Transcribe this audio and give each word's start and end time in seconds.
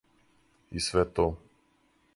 И 0.81 0.83
све 0.87 1.05
то. 1.19 1.29